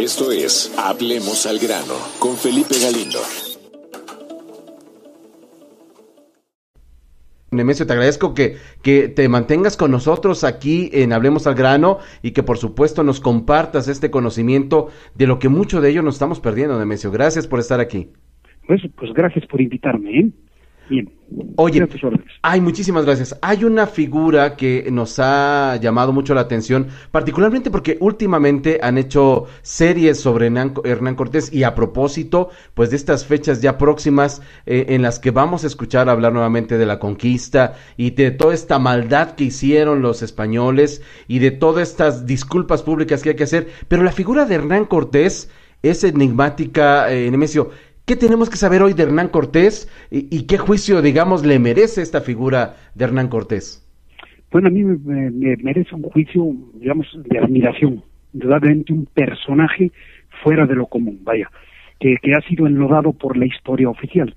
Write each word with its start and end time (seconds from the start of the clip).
Esto 0.00 0.32
es 0.32 0.74
Hablemos 0.78 1.44
al 1.44 1.58
grano 1.58 1.92
con 2.18 2.34
Felipe 2.34 2.74
Galindo. 2.80 3.18
Nemesio, 7.50 7.86
te 7.86 7.92
agradezco 7.92 8.32
que, 8.32 8.56
que 8.80 9.08
te 9.08 9.28
mantengas 9.28 9.76
con 9.76 9.90
nosotros 9.90 10.42
aquí 10.42 10.88
en 10.94 11.12
Hablemos 11.12 11.46
al 11.46 11.54
Grano 11.54 11.98
y 12.22 12.30
que 12.30 12.42
por 12.42 12.56
supuesto 12.56 13.02
nos 13.02 13.20
compartas 13.20 13.88
este 13.88 14.10
conocimiento 14.10 14.88
de 15.16 15.26
lo 15.26 15.38
que 15.38 15.50
mucho 15.50 15.82
de 15.82 15.90
ello 15.90 16.00
nos 16.00 16.14
estamos 16.14 16.40
perdiendo, 16.40 16.78
Nemesio. 16.78 17.10
Gracias 17.10 17.46
por 17.46 17.60
estar 17.60 17.78
aquí. 17.78 18.08
Pues, 18.66 18.80
pues 18.96 19.12
gracias 19.12 19.44
por 19.48 19.60
invitarme. 19.60 20.18
¿eh? 20.18 20.30
Bien. 20.90 21.08
Oye, 21.54 21.86
hay 22.42 22.60
muchísimas 22.60 23.04
gracias. 23.04 23.38
Hay 23.42 23.62
una 23.62 23.86
figura 23.86 24.56
que 24.56 24.88
nos 24.90 25.20
ha 25.20 25.76
llamado 25.80 26.12
mucho 26.12 26.34
la 26.34 26.40
atención, 26.40 26.88
particularmente 27.12 27.70
porque 27.70 27.96
últimamente 28.00 28.80
han 28.82 28.98
hecho 28.98 29.46
series 29.62 30.18
sobre 30.18 30.48
Hernán 30.48 31.14
Cortés 31.14 31.52
y 31.52 31.62
a 31.62 31.76
propósito, 31.76 32.48
pues 32.74 32.90
de 32.90 32.96
estas 32.96 33.24
fechas 33.24 33.60
ya 33.62 33.78
próximas 33.78 34.42
eh, 34.66 34.86
en 34.88 35.02
las 35.02 35.20
que 35.20 35.30
vamos 35.30 35.62
a 35.62 35.68
escuchar 35.68 36.08
hablar 36.08 36.32
nuevamente 36.32 36.76
de 36.76 36.86
la 36.86 36.98
conquista 36.98 37.74
y 37.96 38.10
de 38.10 38.32
toda 38.32 38.52
esta 38.52 38.80
maldad 38.80 39.36
que 39.36 39.44
hicieron 39.44 40.02
los 40.02 40.22
españoles 40.22 41.02
y 41.28 41.38
de 41.38 41.52
todas 41.52 41.88
estas 41.88 42.26
disculpas 42.26 42.82
públicas 42.82 43.22
que 43.22 43.30
hay 43.30 43.36
que 43.36 43.44
hacer. 43.44 43.68
Pero 43.86 44.02
la 44.02 44.10
figura 44.12 44.46
de 44.46 44.56
Hernán 44.56 44.86
Cortés 44.86 45.48
es 45.82 46.04
enigmática, 46.04 47.10
eh, 47.12 47.30
Nemesio. 47.30 47.70
¿Qué 48.10 48.16
tenemos 48.16 48.50
que 48.50 48.56
saber 48.56 48.82
hoy 48.82 48.92
de 48.92 49.04
Hernán 49.04 49.28
Cortés 49.28 49.88
y, 50.10 50.44
qué 50.48 50.58
juicio, 50.58 51.00
digamos, 51.00 51.46
le 51.46 51.60
merece 51.60 52.02
esta 52.02 52.20
figura 52.20 52.74
de 52.96 53.04
Hernán 53.04 53.28
Cortés? 53.28 53.88
Bueno, 54.50 54.66
a 54.66 54.70
mí 54.72 54.82
me, 54.82 55.30
merece 55.58 55.94
un 55.94 56.02
juicio, 56.02 56.44
digamos, 56.74 57.06
de 57.14 57.38
admiración, 57.38 58.02
indudablemente 58.34 58.92
un 58.92 59.06
personaje 59.06 59.92
fuera 60.42 60.66
de 60.66 60.74
lo 60.74 60.86
común, 60.86 61.20
vaya, 61.22 61.48
que, 62.00 62.16
que 62.20 62.34
ha 62.34 62.40
sido 62.48 62.66
enlodado 62.66 63.12
por 63.12 63.36
la 63.36 63.46
historia 63.46 63.88
oficial. 63.88 64.34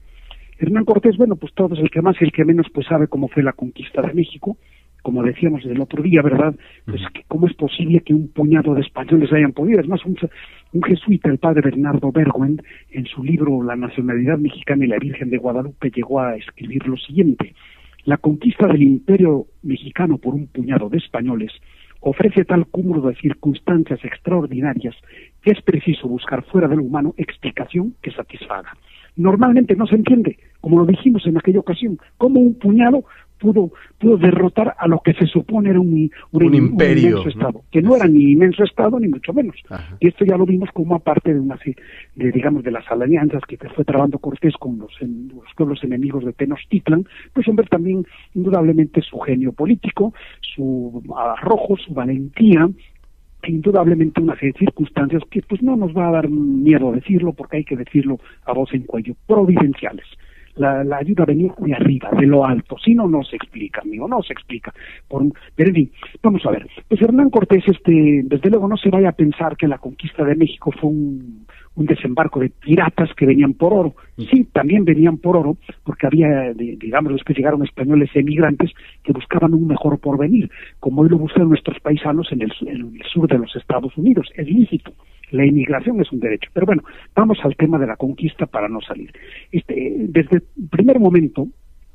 Hernán 0.59 0.85
Cortés, 0.85 1.17
bueno, 1.17 1.35
pues 1.35 1.51
todos, 1.55 1.79
el 1.79 1.89
que 1.89 2.03
más 2.03 2.16
y 2.21 2.25
el 2.25 2.31
que 2.31 2.45
menos, 2.45 2.67
pues 2.71 2.85
sabe 2.85 3.07
cómo 3.07 3.27
fue 3.27 3.41
la 3.41 3.53
conquista 3.53 4.03
de 4.03 4.13
México, 4.13 4.55
como 5.01 5.21
decíamos 5.21 5.66
el 5.66 5.81
otro 5.81 6.01
día, 6.01 6.21
¿verdad? 6.21 6.55
Pues 6.85 7.01
cómo 7.27 7.47
es 7.47 7.53
posible 7.55 8.01
que 8.01 8.13
un 8.13 8.29
puñado 8.29 8.73
de 8.73 8.81
españoles 8.81 9.33
hayan 9.33 9.51
podido. 9.51 9.81
Es 9.81 9.88
más, 9.88 10.03
un, 10.05 10.16
jesuita, 10.81 11.29
el 11.29 11.38
padre 11.38 11.61
Bernardo 11.61 12.11
Berguen, 12.11 12.61
en 12.91 13.05
su 13.05 13.23
libro 13.23 13.61
La 13.61 13.75
nacionalidad 13.75 14.38
mexicana 14.38 14.85
y 14.85 14.88
la 14.88 14.97
Virgen 14.97 15.29
de 15.29 15.38
Guadalupe, 15.38 15.91
llegó 15.91 16.19
a 16.19 16.35
escribir 16.35 16.88
lo 16.88 16.97
siguiente. 16.97 17.53
La 18.05 18.17
conquista 18.17 18.67
del 18.67 18.81
imperio 18.81 19.45
mexicano 19.61 20.17
por 20.17 20.33
un 20.33 20.47
puñado 20.47 20.89
de 20.89 20.97
españoles 20.97 21.51
ofrece 22.01 22.44
tal 22.44 22.66
cúmulo 22.67 23.01
de 23.07 23.16
circunstancias 23.16 24.03
extraordinarias 24.03 24.95
que 25.41 25.51
es 25.51 25.61
preciso 25.61 26.07
buscar 26.07 26.44
fuera 26.44 26.67
de 26.67 26.75
lo 26.75 26.83
humano 26.83 27.13
explicación 27.17 27.95
que 28.01 28.11
satisfaga. 28.11 28.73
Normalmente 29.16 29.75
no 29.75 29.85
se 29.85 29.95
entiende, 29.95 30.38
como 30.59 30.79
lo 30.79 30.85
dijimos 30.85 31.25
en 31.27 31.38
aquella 31.38 31.59
ocasión, 31.59 31.97
cómo 32.17 32.39
un 32.39 32.55
puñado 32.55 33.05
pudo, 33.44 33.72
pudo 33.99 34.17
derrotar 34.17 34.73
a 34.77 34.88
lo 34.88 34.99
que 34.99 35.13
se 35.13 35.25
supone 35.25 35.69
era 35.69 35.80
un, 35.80 36.09
un, 36.31 36.55
imperio, 36.55 37.09
inmenso 37.09 37.30
Estado, 37.30 37.63
que 37.69 37.81
no 37.81 37.95
era 37.97 38.08
ni 38.08 38.31
inmenso 38.31 38.63
Estado 38.63 38.97
ni 39.00 39.09
mucho 39.09 39.33
menos. 39.33 39.58
Y 40.00 40.08
esto 40.08 40.23
ya 40.23 40.38
lo 40.38 40.45
vimos 40.45 40.69
como 40.72 40.95
aparte 40.95 41.33
de 41.33 41.39
una 41.41 41.59
de, 42.16 42.31
digamos, 42.31 42.63
de 42.63 42.72
las 42.72 42.89
alianzas 42.89 43.41
que 43.45 43.58
fue 43.58 43.83
trabando 43.83 44.17
Cortés 44.17 44.55
con 44.58 44.80
los, 44.80 44.94
los 45.02 45.53
pueblos 45.58 45.83
enemigos 45.83 46.23
de 46.23 46.31
Tenochtitlan, 46.31 47.05
pues 47.33 47.45
ver 47.53 47.67
también 47.67 48.05
indudablemente 48.33 49.02
su 49.02 49.19
genio 49.19 49.52
político, 49.52 50.13
su 50.39 51.03
arrojo, 51.16 51.75
su 51.78 51.94
valentía, 51.94 52.69
indudablemente 53.45 54.22
una 54.22 54.35
serie 54.35 54.53
de 54.53 54.59
circunstancias 54.59 55.22
que 55.30 55.41
pues 55.41 55.61
no 55.61 55.75
nos 55.75 55.91
va 55.95 56.07
a 56.07 56.11
dar 56.11 56.30
miedo 56.30 56.94
decirlo 56.94 57.33
porque 57.33 57.57
hay 57.57 57.66
que 57.66 57.75
decirlo 57.75 58.19
a 58.45 58.53
voz 58.53 58.73
en 58.73 58.83
cuello, 58.83 59.16
providenciales 59.28 60.05
la, 60.55 60.83
la, 60.83 60.97
ayuda 60.97 61.25
venía 61.25 61.53
de 61.57 61.73
arriba, 61.73 62.09
de 62.11 62.25
lo 62.25 62.45
alto, 62.45 62.78
si 62.83 62.94
no, 62.94 63.07
no 63.07 63.23
se 63.23 63.35
explica, 63.35 63.81
amigo, 63.81 64.07
no 64.07 64.22
se 64.22 64.33
explica. 64.33 64.73
Por, 65.07 65.23
pero 65.55 65.69
en 65.69 65.75
fin, 65.75 65.91
vamos 66.22 66.45
a 66.45 66.51
ver, 66.51 66.67
pues 66.88 67.01
Hernán 67.01 67.29
Cortés, 67.29 67.63
este, 67.67 68.22
desde 68.23 68.50
luego 68.50 68.67
no 68.67 68.78
se 68.78 68.89
vaya 68.89 69.09
a 69.09 69.13
pensar 69.13 69.57
que 69.57 69.67
la 69.67 69.78
conquista 69.78 70.23
de 70.23 70.35
México 70.35 70.72
fue 70.79 70.89
un, 70.89 71.45
un 71.75 71.85
desembarco 71.85 72.39
de 72.39 72.50
piratas 72.50 73.09
que 73.16 73.25
venían 73.25 73.53
por 73.53 73.73
oro. 73.73 73.95
Sí, 74.17 74.47
también 74.51 74.85
venían 74.85 75.17
por 75.17 75.38
oro, 75.38 75.57
porque 75.83 76.07
había, 76.07 76.53
digamos, 76.53 77.13
después 77.13 77.38
llegaron 77.38 77.63
españoles 77.63 78.09
emigrantes 78.13 78.72
que 79.03 79.13
buscaban 79.13 79.53
un 79.53 79.67
mejor 79.67 79.99
porvenir, 79.99 80.49
como 80.79 81.01
hoy 81.01 81.09
lo 81.09 81.17
buscan 81.17 81.49
nuestros 81.49 81.79
paisanos 81.79 82.31
en 82.31 82.44
el, 82.44 82.53
en 82.61 82.95
el 82.95 83.03
sur 83.11 83.28
de 83.28 83.39
los 83.39 83.55
Estados 83.55 83.95
Unidos. 83.97 84.29
Es 84.35 84.47
lícito 84.47 84.94
la 85.33 85.45
inmigración 85.45 85.99
es 85.99 86.11
un 86.11 86.19
derecho. 86.19 86.49
Pero 86.53 86.67
bueno, 86.67 86.83
vamos 87.16 87.39
al 87.44 87.55
tema 87.55 87.79
de 87.79 87.88
la 87.88 87.97
conquista 87.97 88.45
para 88.45 88.69
no 88.69 88.81
salir. 88.81 89.11
Este, 89.51 89.95
desde 89.97 90.38
el 90.38 90.44
primer 90.69 90.99
momento, 90.99 91.47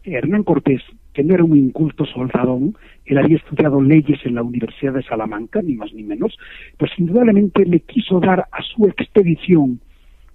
Hernán 0.02 0.42
Cortés, 0.42 0.82
que 1.14 1.22
no 1.22 1.34
era 1.34 1.44
un 1.44 1.56
inculto 1.56 2.04
soldadón, 2.04 2.76
él 3.04 3.18
había 3.18 3.36
estudiado 3.36 3.80
leyes 3.80 4.18
en 4.24 4.34
la 4.34 4.42
Universidad 4.42 4.94
de 4.94 5.04
Salamanca, 5.04 5.62
ni 5.62 5.74
más 5.74 5.92
ni 5.94 6.02
menos, 6.02 6.36
pues 6.78 6.90
indudablemente 6.98 7.64
le 7.64 7.80
quiso 7.80 8.18
dar 8.18 8.40
a 8.50 8.62
su 8.62 8.86
expedición 8.86 9.80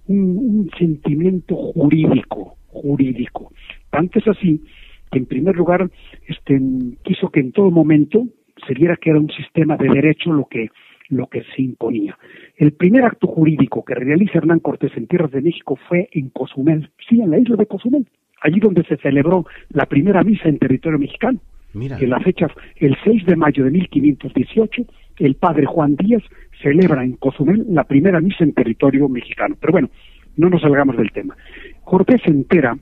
un, 0.06 0.70
sentimiento 0.78 1.56
jurídico, 1.56 2.56
jurídico. 2.68 3.52
Tanto 3.90 4.18
es 4.18 4.28
así 4.28 4.62
que 5.10 5.18
en 5.18 5.26
primer 5.26 5.56
lugar 5.56 5.90
este, 6.26 6.58
quiso 7.02 7.28
que 7.28 7.40
en 7.40 7.52
todo 7.52 7.70
momento 7.70 8.26
se 8.66 8.72
viera 8.72 8.96
que 8.96 9.10
era 9.10 9.18
un 9.18 9.30
sistema 9.30 9.76
de 9.76 9.88
derecho 9.88 10.32
lo 10.32 10.46
que 10.46 10.68
lo 11.16 11.26
que 11.26 11.42
se 11.54 11.62
imponía. 11.62 12.18
El 12.56 12.72
primer 12.72 13.04
acto 13.04 13.26
jurídico 13.26 13.84
que 13.84 13.94
realiza 13.94 14.38
Hernán 14.38 14.60
Cortés 14.60 14.92
en 14.96 15.06
tierras 15.06 15.30
de 15.30 15.42
México 15.42 15.78
fue 15.88 16.08
en 16.12 16.30
Cozumel, 16.30 16.90
sí, 17.08 17.20
en 17.20 17.30
la 17.30 17.38
isla 17.38 17.56
de 17.56 17.66
Cozumel, 17.66 18.06
allí 18.40 18.60
donde 18.60 18.84
se 18.84 18.96
celebró 18.98 19.46
la 19.70 19.86
primera 19.86 20.22
misa 20.22 20.48
en 20.48 20.58
territorio 20.58 20.98
mexicano. 20.98 21.40
Mira. 21.72 21.98
En 21.98 22.10
la 22.10 22.20
fecha, 22.20 22.46
el 22.76 22.96
6 23.02 23.26
de 23.26 23.36
mayo 23.36 23.64
de 23.64 23.70
1518, 23.72 24.82
el 25.18 25.34
padre 25.34 25.66
Juan 25.66 25.96
Díaz 25.96 26.22
celebra 26.62 27.02
en 27.02 27.14
Cozumel 27.14 27.64
la 27.68 27.84
primera 27.84 28.20
misa 28.20 28.44
en 28.44 28.52
territorio 28.52 29.08
mexicano. 29.08 29.56
Pero 29.60 29.72
bueno, 29.72 29.88
no 30.36 30.48
nos 30.48 30.62
salgamos 30.62 30.96
del 30.96 31.10
tema. 31.10 31.36
Cortés 31.82 32.20
se 32.24 32.30
entera 32.30 32.76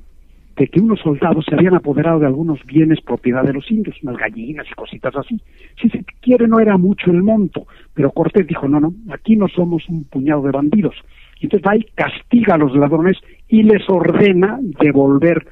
de 0.57 0.69
que 0.69 0.81
unos 0.81 1.01
soldados 1.01 1.45
se 1.49 1.55
habían 1.55 1.75
apoderado 1.75 2.19
de 2.19 2.27
algunos 2.27 2.63
bienes 2.65 3.01
propiedad 3.01 3.43
de 3.43 3.53
los 3.53 3.71
indios, 3.71 3.97
unas 4.03 4.17
gallinas 4.17 4.67
y 4.71 4.75
cositas 4.75 5.15
así. 5.17 5.41
Si 5.81 5.89
se 5.89 6.05
quiere 6.21 6.47
no 6.47 6.61
era 6.61 6.77
mucho 6.77 7.11
el 7.11 7.23
monto, 7.23 7.67
pero 7.95 8.11
Cortés 8.11 8.47
dijo, 8.47 8.69
no, 8.69 8.81
no, 8.81 8.93
aquí 9.11 9.37
no 9.37 9.49
somos 9.49 9.89
un 9.89 10.05
puñado 10.05 10.43
de 10.43 10.51
bandidos. 10.51 10.95
Y 11.41 11.47
entonces 11.47 11.67
va 11.67 11.77
y 11.77 11.85
castiga 11.95 12.55
a 12.55 12.59
los 12.59 12.75
ladrones 12.77 13.17
y 13.49 13.63
les 13.63 13.89
ordena 13.89 14.59
devolver 14.81 15.47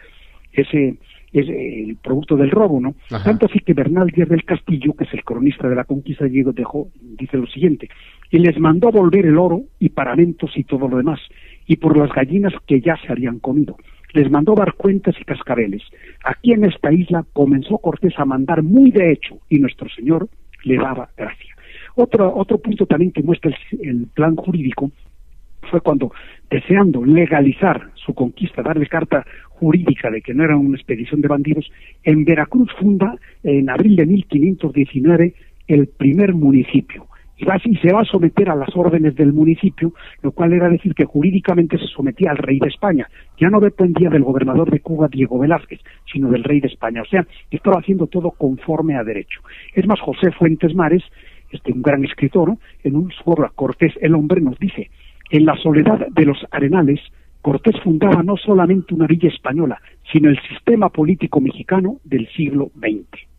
ese, 0.53 0.99
ese 1.33 1.84
el 1.84 1.97
producto 1.97 2.37
del 2.37 2.50
robo, 2.50 2.81
¿no? 2.81 2.94
Tanto 3.25 3.47
así 3.47 3.59
que 3.60 3.72
Bernal 3.72 4.09
Díaz 4.09 4.28
del 4.28 4.44
Castillo, 4.44 4.93
que 4.93 5.05
es 5.05 5.15
el 5.15 5.25
cronista 5.25 5.69
de 5.69 5.77
la 5.77 5.84
conquista 5.84 6.27
de 6.27 6.44
dejó, 6.55 6.89
dice 7.00 7.39
lo 7.39 7.47
siguiente, 7.47 7.89
y 8.31 8.39
les 8.39 8.59
mandó 8.59 8.91
volver 8.91 9.27
el 9.27 9.39
oro 9.39 9.62
y 9.78 9.89
paramentos 9.89 10.56
y 10.56 10.65
todo 10.65 10.89
lo 10.89 10.99
demás, 10.99 11.21
y 11.66 11.77
por 11.77 11.97
las 11.97 12.10
gallinas 12.12 12.53
que 12.66 12.81
ya 12.81 12.97
se 13.05 13.10
habían 13.10 13.39
comido 13.39 13.77
les 14.12 14.31
mandó 14.31 14.54
dar 14.54 14.75
cuentas 14.75 15.15
y 15.21 15.25
cascabeles. 15.25 15.82
Aquí 16.25 16.53
en 16.53 16.65
esta 16.65 16.93
isla 16.93 17.25
comenzó 17.32 17.78
Cortés 17.78 18.19
a 18.19 18.25
mandar 18.25 18.62
muy 18.62 18.91
de 18.91 19.12
hecho 19.12 19.38
y 19.48 19.59
nuestro 19.59 19.88
Señor 19.88 20.28
le 20.65 20.76
daba 20.76 21.10
gracia. 21.16 21.54
Otro, 21.94 22.34
otro 22.34 22.59
punto 22.59 22.87
también 22.87 23.12
que 23.12 23.22
muestra 23.22 23.53
el, 23.81 24.06
plan 24.15 24.37
jurídico 24.37 24.91
fue 25.71 25.81
cuando, 25.81 26.12
deseando 26.50 27.04
legalizar 27.04 27.91
su 27.94 28.15
conquista, 28.15 28.62
darle 28.62 28.87
carta 28.87 29.25
jurídica 29.50 30.10
de 30.10 30.22
que 30.22 30.34
no 30.34 30.44
era 30.44 30.56
una 30.56 30.77
expedición 30.77 31.21
de 31.21 31.28
bandidos, 31.28 31.71
en 32.03 32.25
Veracruz 32.25 32.71
funda 32.78 33.15
en 33.42 33.69
abril 33.69 33.97
de 33.97 34.06
1519 34.06 35.34
el 35.69 35.87
primer 35.87 36.34
municipio, 36.34 37.06
y, 37.41 37.77
se 37.77 37.93
va 37.93 38.01
a 38.01 38.05
someter 38.05 38.51
a 38.51 38.55
las 38.55 38.75
órdenes 38.77 39.15
del 39.15 39.33
municipio, 39.33 39.93
lo 40.22 40.33
cual 40.33 40.53
era 40.53 40.69
decir 40.69 40.95
que 40.95 41.04
jurídicamente 41.04 41.78
se 41.78 41.87
sometía 41.87 42.31
al 42.31 42.39
rey 42.39 42.59
de 42.59 42.69
España. 42.69 43.09
Ya 43.39 43.48
no 43.48 43.60
dependía 43.60 44.10
del 44.10 44.22
gobernador 44.22 44.71
de 44.71 44.81
Cuba, 44.81 45.09
Diego 45.09 45.39
Velázquez, 45.39 45.81
sino 46.13 46.31
del 46.31 46.45
rey 46.45 46.60
de 46.60 46.69
España. 46.69 47.03
O 47.03 47.07
sea, 47.07 47.27
estaba 47.51 47.81
haciendo 47.81 48.07
todo 48.07 48.31
conforme 48.33 48.97
a 48.97 49.04
derecho. 49.04 49.41
Es 49.75 49.87
más, 49.87 50.01
José 50.01 50.31
Fuentes 50.33 50.75
Mares, 50.75 51.03
este, 51.51 51.72
un 51.72 51.83
gran 51.83 52.04
escritor, 52.04 52.57
en 52.84 52.97
un 52.97 53.10
su 53.10 53.31
obra 53.31 53.51
Cortés 53.54 53.95
el 54.01 54.15
hombre 54.15 54.41
nos 54.41 54.59
dice, 54.59 54.91
en 55.31 55.47
la 55.47 55.57
soledad 55.57 56.07
de 56.09 56.25
los 56.25 56.39
arenales, 56.51 57.01
Cortés 57.43 57.81
fundaba 57.83 58.22
no 58.22 58.36
solamente 58.36 58.95
una 58.95 59.07
villa 59.07 59.28
española, 59.28 59.81
sino 60.13 60.28
el 60.28 60.39
sistema 60.48 60.91
político 60.91 61.41
mexicano 61.41 61.97
del 62.04 62.28
siglo 62.28 62.71
XX. 62.78 63.29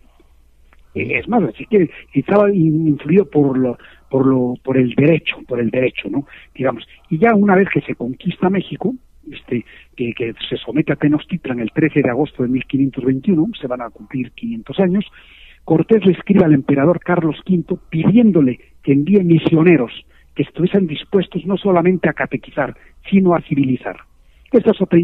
Eh, 0.94 1.20
es 1.20 1.28
más, 1.28 1.44
así 1.44 1.66
que 1.66 1.90
estaba 2.14 2.54
influido 2.54 3.30
por 3.30 3.58
lo, 3.58 3.78
por 4.10 4.26
lo, 4.26 4.56
por 4.64 4.78
el 4.78 4.94
derecho, 4.96 5.38
por 5.48 5.60
el 5.60 5.70
derecho, 5.70 6.10
¿no? 6.10 6.26
Digamos. 6.54 6.88
Y 7.10 7.18
ya 7.18 7.34
una 7.34 7.56
vez 7.56 7.68
que 7.74 7.82
se 7.82 7.96
conquista 7.96 8.50
México, 8.50 8.94
este, 9.32 9.66
que, 9.96 10.14
que 10.14 10.34
se 10.50 10.58
somete 10.58 10.94
a 10.94 10.96
Tenochtitlan 10.96 11.60
el 11.60 11.72
13 11.72 12.02
de 12.02 12.10
agosto 12.10 12.44
de 12.44 12.50
1521, 12.50 13.48
se 13.60 13.68
van 13.68 13.82
a 13.82 13.90
cumplir 13.90 14.32
500 14.32 14.80
años, 14.80 15.06
Cortés 15.64 16.06
le 16.06 16.14
escribe 16.14 16.44
al 16.44 16.54
emperador 16.54 17.00
Carlos 17.00 17.38
V 17.48 17.78
pidiéndole 17.90 18.60
que 18.84 18.94
envíe 18.94 19.24
misioneros 19.24 19.92
que 20.36 20.44
estuviesen 20.44 20.88
dispuestos 20.88 21.46
no 21.46 21.58
solamente 21.58 22.10
a 22.10 22.14
catequizar, 22.14 22.76
sino 23.10 23.36
a 23.36 23.42
civilizar. 23.42 23.98
Esta 24.52 24.72
es 24.72 24.82
otra, 24.82 25.00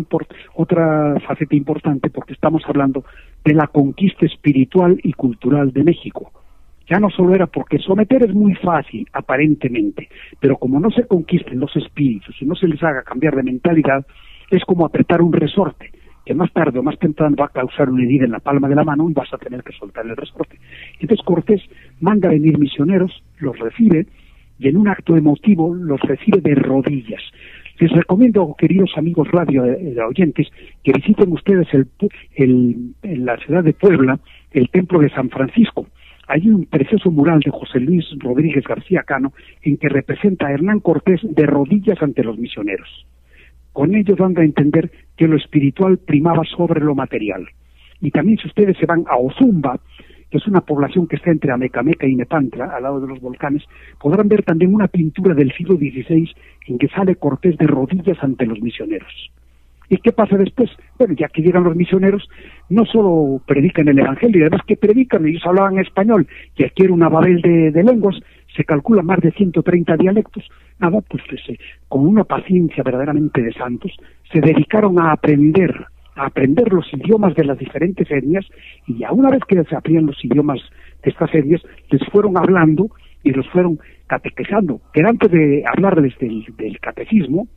otra 0.55 1.19
faceta 1.25 1.55
importante 1.55 2.09
porque 2.09 2.33
estamos 2.33 2.63
hablando 2.67 3.05
de 3.45 3.53
la 3.53 3.67
conquista 3.67 4.25
espiritual 4.25 4.99
y 5.03 5.13
cultural 5.13 5.71
de 5.71 5.85
México. 5.85 6.31
Ya 6.89 6.99
no 6.99 7.09
solo 7.09 7.33
era 7.33 7.47
porque 7.47 7.79
someter 7.79 8.23
es 8.23 8.33
muy 8.33 8.55
fácil, 8.55 9.07
aparentemente, 9.13 10.09
pero 10.39 10.57
como 10.57 10.79
no 10.79 10.89
se 10.89 11.05
conquisten 11.05 11.59
los 11.59 11.75
espíritus 11.75 12.35
y 12.41 12.45
no 12.45 12.55
se 12.55 12.67
les 12.67 12.81
haga 12.83 13.03
cambiar 13.03 13.35
de 13.35 13.43
mentalidad, 13.43 14.05
es 14.49 14.63
como 14.63 14.85
apretar 14.85 15.21
un 15.21 15.33
resorte, 15.33 15.91
que 16.25 16.33
más 16.33 16.51
tarde 16.51 16.79
o 16.79 16.83
más 16.83 16.99
temprano 16.99 17.35
va 17.37 17.45
a 17.45 17.49
causar 17.49 17.89
una 17.89 18.03
herida 18.03 18.25
en 18.25 18.31
la 18.31 18.39
palma 18.39 18.67
de 18.67 18.75
la 18.75 18.83
mano 18.83 19.09
y 19.09 19.13
vas 19.13 19.33
a 19.33 19.37
tener 19.37 19.63
que 19.63 19.73
soltar 19.73 20.05
el 20.05 20.15
resorte. 20.15 20.59
Entonces 20.99 21.25
Cortés 21.25 21.61
manda 22.01 22.27
a 22.27 22.31
venir 22.31 22.57
misioneros, 22.57 23.23
los 23.39 23.57
recibe, 23.59 24.07
y 24.59 24.67
en 24.67 24.77
un 24.77 24.87
acto 24.87 25.15
emotivo 25.15 25.73
los 25.73 26.01
recibe 26.01 26.41
de 26.41 26.55
rodillas. 26.55 27.21
Les 27.79 27.91
recomiendo, 27.91 28.55
queridos 28.57 28.91
amigos 28.97 29.29
radio 29.31 29.63
eh, 29.65 29.95
oyentes, 30.01 30.47
que 30.83 30.93
visiten 30.93 31.31
ustedes 31.31 31.67
el, 31.73 31.87
en 33.03 33.25
la 33.25 33.37
ciudad 33.37 33.63
de 33.63 33.73
Puebla 33.73 34.19
el 34.51 34.69
templo 34.69 34.99
de 34.99 35.09
San 35.11 35.29
Francisco. 35.29 35.85
Hay 36.27 36.49
un 36.49 36.65
precioso 36.65 37.11
mural 37.11 37.39
de 37.39 37.51
José 37.51 37.79
Luis 37.79 38.05
Rodríguez 38.17 38.63
García 38.63 39.03
Cano 39.03 39.31
en 39.61 39.77
que 39.77 39.89
representa 39.89 40.47
a 40.47 40.53
Hernán 40.53 40.79
Cortés 40.79 41.21
de 41.23 41.45
rodillas 41.45 42.01
ante 42.01 42.23
los 42.23 42.39
misioneros. 42.39 43.05
Con 43.73 43.93
ello 43.93 44.15
dando 44.15 44.41
a 44.41 44.45
entender 44.45 44.89
que 45.15 45.27
lo 45.27 45.37
espiritual 45.37 45.99
primaba 45.99 46.43
sobre 46.45 46.81
lo 46.81 46.95
material. 46.95 47.47
Y 48.01 48.09
también 48.09 48.39
si 48.39 48.47
ustedes 48.47 48.75
se 48.77 48.87
van 48.87 49.05
a 49.07 49.17
Ozumba, 49.17 49.79
que 50.29 50.37
es 50.37 50.47
una 50.47 50.61
población 50.61 51.07
que 51.07 51.15
está 51.15 51.31
entre 51.31 51.51
Amecameca 51.51 52.07
y 52.07 52.15
Nepantra, 52.15 52.75
al 52.75 52.83
lado 52.83 52.99
de 52.99 53.07
los 53.07 53.19
volcanes, 53.21 53.63
podrán 53.99 54.27
ver 54.27 54.43
también 54.43 54.73
una 54.73 54.87
pintura 54.87 55.33
del 55.33 55.53
siglo 55.53 55.75
XVI 55.75 56.29
en 56.67 56.77
que 56.77 56.87
sale 56.89 57.15
Cortés 57.15 57.57
de 57.57 57.67
rodillas 57.67 58.17
ante 58.21 58.45
los 58.45 58.61
misioneros. 58.61 59.31
¿Y 59.89 59.97
qué 59.97 60.11
pasa 60.11 60.35
después? 60.37 60.69
Bueno, 60.97 61.13
ya 61.13 61.29
que 61.29 61.41
llegan 61.41 61.63
los 61.63 61.75
misioneros, 61.75 62.27
no 62.69 62.85
solo 62.85 63.41
predican 63.45 63.87
el 63.87 63.99
Evangelio, 63.99 64.45
además 64.45 64.65
que 64.67 64.75
predican, 64.75 65.25
ellos 65.25 65.45
hablaban 65.45 65.79
español, 65.79 66.27
y 66.57 66.65
aquí 66.65 66.83
era 66.83 66.93
una 66.93 67.07
babel 67.07 67.41
de, 67.41 67.83
lenguas, 67.83 68.17
se 68.53 68.65
calcula 68.65 69.01
más 69.01 69.19
de 69.21 69.31
130 69.31 69.95
dialectos, 69.95 70.43
nada, 70.79 70.99
pues, 71.09 71.23
pues 71.29 71.41
con 71.87 72.05
una 72.05 72.25
paciencia 72.25 72.83
verdaderamente 72.83 73.41
de 73.41 73.53
santos, 73.53 73.95
se 74.31 74.41
dedicaron 74.41 74.99
a 74.99 75.13
aprender 75.13 75.85
aprender 76.17 76.71
los 76.71 76.85
idiomas 76.93 77.35
de 77.35 77.45
las 77.45 77.57
diferentes 77.57 78.09
etnias 78.09 78.45
y 78.87 78.99
ya 78.99 79.11
una 79.11 79.29
vez 79.29 79.41
que 79.47 79.63
se 79.63 79.75
aprendían 79.75 80.07
los 80.07 80.23
idiomas 80.23 80.59
de 81.03 81.11
estas 81.11 81.33
etnias, 81.33 81.61
les 81.89 82.01
fueron 82.09 82.37
hablando 82.37 82.89
y 83.23 83.31
los 83.31 83.47
fueron 83.49 83.79
catequizando. 84.07 84.81
Que 84.93 85.01
antes 85.01 85.31
de 85.31 85.63
hablarles 85.65 86.17
del, 86.19 86.45
del 86.57 86.79
catecismo, 86.79 87.47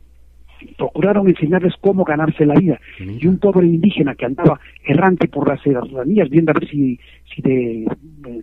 procuraron 0.77 1.27
enseñarles 1.27 1.73
cómo 1.81 2.03
ganarse 2.03 2.45
la 2.45 2.55
vida. 2.55 2.79
Y 2.99 3.27
un 3.27 3.39
pobre 3.39 3.67
indígena 3.67 4.15
que 4.15 4.25
andaba 4.25 4.59
errante 4.85 5.27
por 5.27 5.47
las 5.47 5.61
serranías, 5.61 6.29
viendo 6.29 6.51
a 6.51 6.53
ver 6.53 6.69
si, 6.69 6.99
si 7.33 7.41
de, 7.41 7.85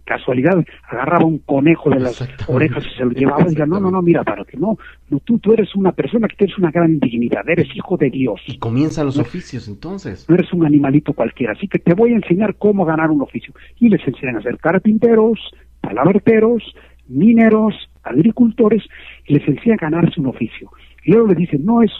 casualidad 0.04 0.64
agarraba 0.88 1.24
un 1.24 1.38
conejo 1.38 1.90
de 1.90 2.00
las 2.00 2.48
orejas 2.48 2.84
y 2.86 2.96
se 2.96 3.04
lo 3.04 3.10
llevaba, 3.10 3.46
y 3.50 3.54
no, 3.54 3.80
no, 3.80 3.90
no, 3.90 4.02
mira, 4.02 4.24
para 4.24 4.44
que 4.44 4.56
no, 4.56 4.76
no 5.10 5.18
tú, 5.20 5.38
tú 5.38 5.52
eres 5.52 5.74
una 5.74 5.92
persona 5.92 6.28
que 6.28 6.36
tienes 6.36 6.58
una 6.58 6.70
gran 6.70 6.98
dignidad, 6.98 7.48
eres 7.48 7.68
hijo 7.74 7.96
de 7.96 8.10
Dios. 8.10 8.40
Y 8.46 8.58
comienzan 8.58 9.06
los 9.06 9.18
oficios 9.18 9.68
entonces. 9.68 10.26
No 10.28 10.34
eres 10.34 10.52
un 10.52 10.64
animalito 10.64 11.12
cualquiera, 11.12 11.52
así 11.52 11.68
que 11.68 11.78
te 11.78 11.94
voy 11.94 12.12
a 12.12 12.16
enseñar 12.16 12.56
cómo 12.56 12.84
ganar 12.84 13.10
un 13.10 13.22
oficio. 13.22 13.54
Y 13.78 13.88
les 13.88 14.06
enseñan 14.06 14.36
a 14.36 14.42
ser 14.42 14.58
carpinteros, 14.58 15.38
palaberteros, 15.80 16.62
mineros, 17.08 17.74
agricultores, 18.02 18.82
y 19.26 19.34
les 19.34 19.48
enseñan 19.48 19.78
a 19.80 19.90
ganarse 19.90 20.20
un 20.20 20.26
oficio. 20.26 20.70
Y 21.04 21.12
luego 21.12 21.28
le 21.28 21.34
dicen, 21.34 21.64
no 21.64 21.82
es 21.82 21.90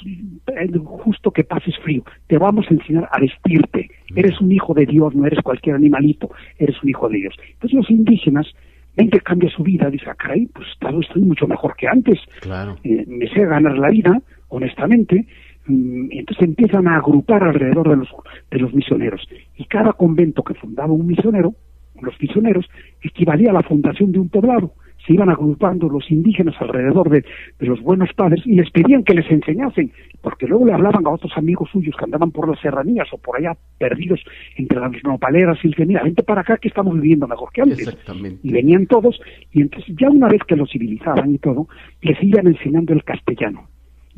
justo 0.85 1.31
que 1.31 1.45
pases 1.45 1.77
frío, 1.79 2.03
te 2.27 2.39
vamos 2.39 2.67
a 2.71 2.75
enseñar 2.75 3.09
a 3.11 3.21
vestirte. 3.21 3.89
Eres 4.15 4.41
un 4.41 4.53
hijo 4.53 4.75
de 4.75 4.87
Dios, 4.87 5.15
no 5.15 5.27
eres 5.27 5.41
cualquier 5.43 5.77
animalito, 5.77 6.31
eres 6.59 6.77
un 6.83 6.91
hijo 6.91 7.09
de 7.09 7.19
Dios. 7.19 7.35
Entonces 7.53 7.79
los 7.79 7.91
indígenas 7.91 8.47
ven 8.97 9.11
que 9.11 9.21
cambia 9.21 9.51
su 9.51 9.63
vida, 9.63 9.89
dicen, 9.91 10.09
ah, 10.11 10.15
caray, 10.15 10.47
pues 10.47 10.67
estoy 11.01 11.23
mucho 11.23 11.47
mejor 11.47 11.77
que 11.77 11.87
antes. 11.87 12.19
Claro. 12.41 12.77
Eh, 12.83 13.05
me 13.07 13.29
sé 13.29 13.45
ganar 13.45 13.79
la 13.79 13.91
vida, 13.91 14.21
honestamente. 14.49 15.27
Mm, 15.67 16.09
entonces 16.11 16.49
empiezan 16.49 16.89
a 16.89 16.97
agrupar 16.97 17.45
alrededor 17.45 17.89
de 17.91 17.97
los, 17.97 18.09
de 18.51 18.59
los 18.59 18.75
misioneros. 18.75 19.27
Y 19.57 19.65
cada 19.67 19.93
convento 19.93 20.43
que 20.43 20.55
fundaba 20.55 20.93
un 20.93 21.07
misionero, 21.07 21.55
los 22.01 22.21
misioneros, 22.21 22.67
equivalía 23.03 23.51
a 23.51 23.55
la 23.55 23.63
fundación 23.63 24.13
de 24.13 24.19
un 24.19 24.29
poblado 24.29 24.73
se 25.09 25.15
iban 25.15 25.31
agrupando 25.31 25.89
los 25.89 26.09
indígenas 26.11 26.55
alrededor 26.61 27.09
de, 27.09 27.25
los 27.61 27.81
buenos 27.81 28.13
padres 28.13 28.43
y 28.45 28.55
les 28.55 28.71
pedían 28.71 29.03
que 29.03 29.15
les 29.15 29.29
enseñasen, 29.31 29.91
porque 30.21 30.47
luego 30.47 30.67
le 30.67 30.75
hablaban 30.75 31.07
a 31.07 31.11
otros 31.11 31.33
amigos 31.37 31.71
suyos 31.73 31.97
que 31.97 32.05
andaban 32.05 32.31
por 32.31 32.47
las 32.47 32.61
serranías 32.61 33.09
o 33.13 33.19
por 33.19 33.39
allá 33.39 33.57
perdidos 33.79 34.21
entre 34.57 34.79
las 34.79 34.93
nopaleras 35.03 35.59
y 35.65 35.69
el 35.69 35.87
mira, 35.87 36.03
vente 36.03 36.23
para 36.23 36.43
acá 36.43 36.59
que 36.59 36.69
estamos 36.69 36.95
viviendo 36.95 37.27
mejor 37.27 37.51
que 37.53 37.63
antes. 37.63 37.99
Y 38.43 38.53
venían 38.53 38.87
todos 38.87 39.19
y 39.53 39.63
entonces 39.63 39.95
ya 39.99 40.11
una 40.11 40.29
vez 40.29 40.43
que 40.47 40.57
los 40.57 40.71
civilizaban 40.71 41.35
y 41.35 41.39
todo, 41.39 41.69
les 42.03 42.23
iban 42.23 42.47
enseñando 42.47 42.93
el 42.93 43.03
castellano 43.03 43.69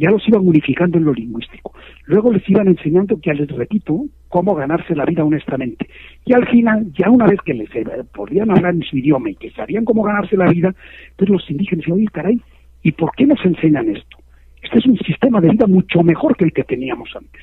ya 0.01 0.11
los 0.11 0.27
iban 0.27 0.49
unificando 0.49 0.97
en 0.97 1.05
lo 1.05 1.13
lingüístico. 1.13 1.75
Luego 2.07 2.33
les 2.33 2.49
iban 2.49 2.69
enseñando, 2.69 3.21
ya 3.23 3.35
les 3.35 3.49
repito, 3.49 4.07
cómo 4.29 4.55
ganarse 4.55 4.97
la 4.97 5.05
vida 5.05 5.23
honestamente. 5.23 5.91
Y 6.25 6.33
al 6.33 6.49
final, 6.49 6.91
ya 6.95 7.11
una 7.11 7.27
vez 7.27 7.39
que 7.45 7.53
les 7.53 7.69
eh, 7.77 7.85
podían 8.15 8.51
hablar 8.51 8.75
en 8.75 8.83
su 8.83 8.97
idioma 8.97 9.29
y 9.29 9.35
que 9.35 9.51
sabían 9.51 9.85
cómo 9.85 10.03
ganarse 10.03 10.39
la 10.39 10.51
vida, 10.51 10.75
pues 11.17 11.29
los 11.29 11.49
indígenas 11.51 11.81
decían, 11.81 11.99
oye, 11.99 12.09
caray, 12.11 12.41
¿y 12.83 12.93
por 12.93 13.11
qué 13.15 13.27
nos 13.27 13.45
enseñan 13.45 13.95
esto? 13.95 14.17
Este 14.63 14.79
es 14.79 14.87
un 14.87 14.97
sistema 15.01 15.39
de 15.39 15.51
vida 15.51 15.67
mucho 15.67 16.03
mejor 16.03 16.35
que 16.35 16.45
el 16.45 16.53
que 16.55 16.65
teníamos 16.65 17.11
antes. 17.15 17.43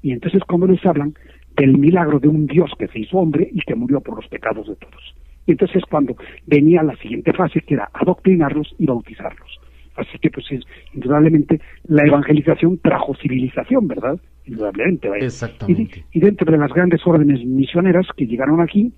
Y 0.00 0.12
entonces 0.12 0.42
cuando 0.44 0.68
les 0.68 0.86
hablan 0.86 1.12
del 1.56 1.76
milagro 1.76 2.20
de 2.20 2.28
un 2.28 2.46
Dios 2.46 2.70
que 2.78 2.86
se 2.86 3.00
hizo 3.00 3.18
hombre 3.18 3.48
y 3.50 3.60
que 3.62 3.74
murió 3.74 4.00
por 4.00 4.14
los 4.14 4.28
pecados 4.28 4.68
de 4.68 4.76
todos. 4.76 5.16
Y 5.46 5.52
entonces 5.52 5.82
cuando 5.90 6.14
venía 6.46 6.84
la 6.84 6.94
siguiente 6.98 7.32
fase, 7.32 7.62
que 7.62 7.74
era 7.74 7.90
adoctrinarlos 7.92 8.76
y 8.78 8.86
bautizarlos. 8.86 9.60
Así 9.96 10.18
que, 10.18 10.30
pues, 10.30 10.46
es, 10.50 10.62
indudablemente, 10.94 11.60
la 11.88 12.06
evangelización 12.06 12.78
trajo 12.78 13.14
civilización, 13.16 13.88
¿verdad? 13.88 14.18
Indudablemente. 14.44 15.08
Exactamente. 15.20 16.04
Y, 16.12 16.20
dentro 16.20 16.50
de 16.50 16.58
las 16.58 16.72
grandes 16.72 17.00
órdenes 17.06 17.44
misioneras 17.44 18.06
que 18.16 18.26
llegaron 18.26 18.60
aquí, 18.60 18.92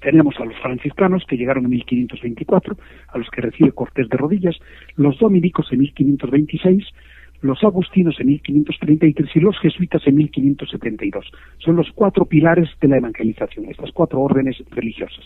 tenemos 0.00 0.34
a 0.38 0.44
los 0.44 0.56
franciscanos 0.60 1.24
que 1.28 1.36
llegaron 1.36 1.64
en 1.64 1.70
1524, 1.70 2.76
a 3.08 3.18
los 3.18 3.28
que 3.30 3.40
recibe 3.40 3.72
Cortés 3.72 4.08
de 4.08 4.16
rodillas, 4.16 4.56
los 4.96 5.18
dominicos 5.18 5.66
en 5.72 5.80
1526, 5.80 6.84
los 7.42 7.62
agustinos 7.64 8.14
en 8.20 8.28
1533 8.28 9.30
y 9.34 9.40
los 9.40 9.58
jesuitas 9.58 10.02
en 10.06 10.16
1572. 10.16 11.32
Son 11.58 11.76
los 11.76 11.90
cuatro 11.94 12.24
pilares 12.24 12.68
de 12.80 12.88
la 12.88 12.98
evangelización, 12.98 13.66
estas 13.66 13.90
cuatro 13.92 14.20
órdenes 14.20 14.56
religiosas. 14.70 15.24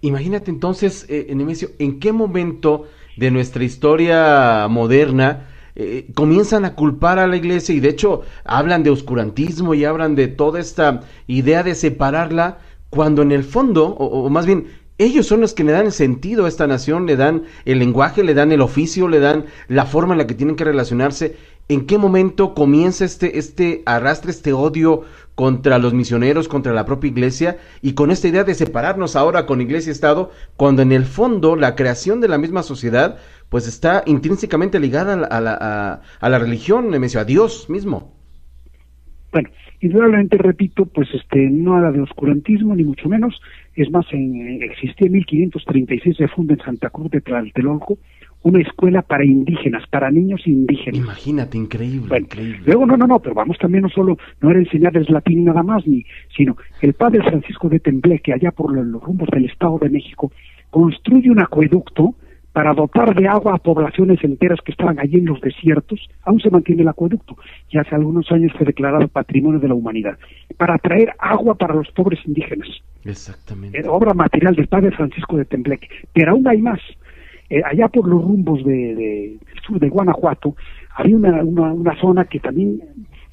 Imagínate 0.00 0.50
entonces, 0.50 1.06
eh, 1.08 1.32
Nemesio, 1.34 1.68
¿en 1.78 2.00
qué 2.00 2.12
momento 2.12 2.86
de 3.16 3.30
nuestra 3.30 3.64
historia 3.64 4.66
moderna 4.68 5.46
eh, 5.74 6.10
comienzan 6.14 6.66
a 6.66 6.74
culpar 6.74 7.18
a 7.18 7.26
la 7.26 7.36
iglesia 7.36 7.74
y 7.74 7.80
de 7.80 7.88
hecho 7.88 8.22
hablan 8.44 8.82
de 8.82 8.90
oscurantismo 8.90 9.72
y 9.72 9.86
hablan 9.86 10.14
de 10.14 10.28
toda 10.28 10.60
esta 10.60 11.00
idea 11.26 11.62
de 11.62 11.74
separarla 11.74 12.58
cuando 12.90 13.22
en 13.22 13.32
el 13.32 13.42
fondo, 13.42 13.86
o, 13.86 14.28
más 14.28 14.44
bien 14.44 14.66
ellos 14.98 15.26
son 15.26 15.40
los 15.40 15.54
que 15.54 15.64
le 15.64 15.72
dan 15.72 15.86
el 15.86 15.92
sentido 15.92 16.44
a 16.44 16.48
esta 16.48 16.66
nación, 16.66 17.06
le 17.06 17.16
dan 17.16 17.44
el 17.64 17.78
lenguaje, 17.78 18.22
le 18.22 18.34
dan 18.34 18.52
el 18.52 18.60
oficio, 18.60 19.08
le 19.08 19.18
dan 19.18 19.46
la 19.68 19.86
forma 19.86 20.12
en 20.12 20.18
la 20.18 20.26
que 20.26 20.34
tienen 20.34 20.56
que 20.56 20.64
relacionarse. 20.64 21.36
¿En 21.68 21.86
qué 21.86 21.96
momento 21.96 22.52
comienza 22.52 23.06
este, 23.06 23.38
este 23.38 23.82
arrastre, 23.86 24.30
este 24.30 24.52
odio 24.52 25.04
contra 25.34 25.78
los 25.78 25.94
misioneros, 25.94 26.48
contra 26.48 26.72
la 26.72 26.84
propia 26.84 27.10
iglesia 27.10 27.56
y 27.80 27.94
con 27.94 28.10
esta 28.10 28.28
idea 28.28 28.44
de 28.44 28.54
separarnos 28.54 29.16
ahora 29.16 29.46
con 29.46 29.60
iglesia 29.60 29.90
y 29.90 29.92
Estado, 29.92 30.30
cuando 30.56 30.82
en 30.82 30.92
el 30.92 31.04
fondo 31.04 31.56
la 31.56 31.74
creación 31.74 32.20
de 32.20 32.28
la 32.28 32.38
misma 32.38 32.62
sociedad 32.62 33.18
pues 33.48 33.68
está 33.68 34.02
intrínsecamente 34.06 34.80
ligada 34.80 35.12
a 35.12 35.40
la, 35.40 36.02
a, 36.20 36.28
la 36.28 36.38
religión, 36.38 36.90
a 36.94 37.24
Dios 37.24 37.68
mismo. 37.68 38.14
Bueno, 39.30 39.50
indudablemente 39.80 40.38
repito, 40.38 40.86
pues 40.86 41.08
este 41.12 41.50
no 41.50 41.78
era 41.78 41.92
de 41.92 42.00
oscurantismo 42.00 42.74
ni 42.74 42.84
mucho 42.84 43.08
menos, 43.08 43.40
es 43.74 43.90
más, 43.90 44.06
en, 44.12 44.62
existía 44.62 45.06
en 45.06 45.12
1536 45.12 46.16
se 46.16 46.28
funda 46.28 46.54
en 46.54 46.60
Santa 46.60 46.90
Cruz 46.90 47.10
de 47.10 47.20
Tlatelolco 47.20 47.98
una 48.42 48.60
escuela 48.60 49.02
para 49.02 49.24
indígenas, 49.24 49.84
para 49.88 50.10
niños 50.10 50.46
indígenas. 50.46 51.00
Imagínate, 51.00 51.58
increíble, 51.58 52.18
increíble. 52.18 52.60
Luego, 52.66 52.86
no, 52.86 52.96
no, 52.96 53.06
no, 53.06 53.20
pero 53.20 53.34
vamos 53.34 53.58
también 53.58 53.82
no 53.82 53.88
solo, 53.88 54.18
no 54.40 54.50
era 54.50 54.58
enseñarles 54.58 55.08
latín 55.10 55.44
nada 55.44 55.62
más, 55.62 55.86
ni, 55.86 56.04
sino 56.36 56.56
el 56.80 56.94
padre 56.94 57.22
Francisco 57.22 57.68
de 57.68 57.80
Tembleque, 57.80 58.32
allá 58.32 58.50
por 58.50 58.72
los 58.74 59.02
rumbos 59.02 59.28
del 59.30 59.46
Estado 59.46 59.78
de 59.78 59.90
México, 59.90 60.32
construye 60.70 61.30
un 61.30 61.40
acueducto 61.40 62.14
para 62.52 62.74
dotar 62.74 63.14
de 63.14 63.26
agua 63.26 63.54
a 63.54 63.58
poblaciones 63.58 64.22
enteras 64.22 64.60
que 64.62 64.72
estaban 64.72 64.98
allí 64.98 65.18
en 65.18 65.26
los 65.26 65.40
desiertos, 65.40 66.00
aún 66.22 66.38
se 66.40 66.50
mantiene 66.50 66.82
el 66.82 66.88
acueducto, 66.88 67.36
y 67.70 67.78
hace 67.78 67.94
algunos 67.94 68.30
años 68.30 68.52
fue 68.56 68.66
declarado 68.66 69.08
Patrimonio 69.08 69.58
de 69.58 69.68
la 69.68 69.74
Humanidad, 69.74 70.18
para 70.58 70.76
traer 70.78 71.14
agua 71.18 71.54
para 71.54 71.74
los 71.74 71.90
pobres 71.92 72.20
indígenas. 72.26 72.68
Exactamente. 73.04 73.78
Era 73.78 73.90
obra 73.90 74.14
material 74.14 74.54
del 74.54 74.68
padre 74.68 74.90
Francisco 74.92 75.36
de 75.36 75.44
Tembleque. 75.44 75.88
Pero 76.12 76.32
aún 76.32 76.46
hay 76.46 76.58
más 76.58 76.80
eh, 77.52 77.60
allá 77.70 77.86
por 77.88 78.08
los 78.08 78.22
rumbos 78.22 78.64
de, 78.64 78.94
del 78.94 79.40
sur 79.66 79.78
de 79.78 79.90
Guanajuato, 79.90 80.56
había 80.96 81.16
una, 81.16 81.44
una, 81.44 81.94
zona 82.00 82.24
que 82.24 82.40
también 82.40 82.80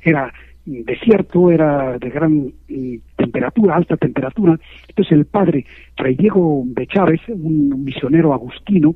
era 0.03 0.33
desierto, 0.65 1.49
era 1.49 1.97
de 1.97 2.09
gran 2.09 2.51
eh, 2.67 2.99
temperatura, 3.15 3.77
alta 3.77 3.95
temperatura. 3.95 4.59
Entonces 4.89 5.13
el 5.13 5.25
padre 5.25 5.65
Fray 5.95 6.15
Diego 6.15 6.63
de 6.65 6.85
Chávez, 6.87 7.21
un 7.29 7.85
misionero 7.85 8.33
agustino, 8.33 8.93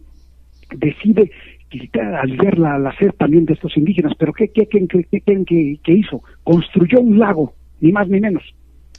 decide 0.75 1.31
aliviar 2.21 2.59
la, 2.59 2.77
la 2.77 2.93
sed 2.97 3.11
también 3.17 3.45
de 3.45 3.53
estos 3.53 3.77
indígenas. 3.77 4.11
Pero 4.19 4.33
¿qué 4.33 4.49
creen 4.49 4.89
que, 4.89 5.79
que, 5.81 5.93
hizo? 5.93 6.21
Construyó 6.43 6.99
un 6.99 7.17
lago, 7.17 7.53
ni 7.79 7.93
más 7.93 8.09
ni 8.09 8.19
menos. 8.19 8.43